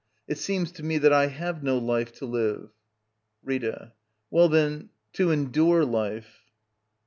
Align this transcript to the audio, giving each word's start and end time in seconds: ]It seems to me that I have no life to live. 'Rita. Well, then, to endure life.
]It 0.31 0.39
seems 0.39 0.71
to 0.71 0.83
me 0.83 0.97
that 0.97 1.13
I 1.13 1.27
have 1.27 1.61
no 1.61 1.77
life 1.77 2.11
to 2.13 2.25
live. 2.25 2.71
'Rita. 3.43 3.93
Well, 4.31 4.49
then, 4.49 4.89
to 5.13 5.29
endure 5.29 5.85
life. 5.85 6.41